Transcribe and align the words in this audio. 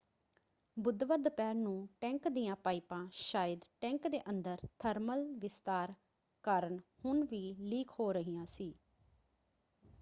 ਬੁੱਧਵਾਰ 0.77 1.17
ਦੁਪਹਿਰ 1.17 1.55
ਨੂੰ 1.55 1.87
ਟੈਂਕ 2.01 2.27
ਦੀਆਂ 2.27 2.55
ਪਾਈਪਾਂ 2.55 3.05
ਸ਼ਾਇਦ 3.11 3.65
ਟੈਂਕ 3.81 4.07
ਦੇ 4.07 4.21
ਅੰਦਰ 4.29 4.57
ਥਰਮਲ 4.79 5.25
ਵਿਸਤਾਰ 5.33 5.93
ਕਾਰਨ 6.43 6.79
ਹੁਣ 7.05 7.23
ਵੀ 7.23 7.43
ਲੀਕ 7.59 7.91
ਹੋ 7.99 8.11
ਰਹੀਆਂ 8.11 8.45
ਸੀ। 8.45 8.73